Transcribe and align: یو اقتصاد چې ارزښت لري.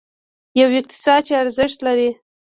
یو 0.59 0.69
اقتصاد 0.79 1.21
چې 1.27 1.33
ارزښت 1.43 1.79
لري. 1.87 2.09